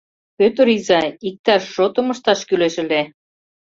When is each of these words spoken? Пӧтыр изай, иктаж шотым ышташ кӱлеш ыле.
Пӧтыр 0.37 0.67
изай, 0.77 1.07
иктаж 1.27 1.63
шотым 1.73 2.07
ышташ 2.13 2.39
кӱлеш 2.47 2.75
ыле. 2.83 3.01